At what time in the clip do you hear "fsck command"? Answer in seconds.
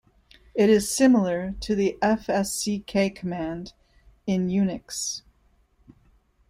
2.01-3.73